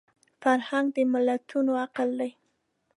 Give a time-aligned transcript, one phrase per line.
[0.41, 2.31] فرهنګ د ملتونو عقل دی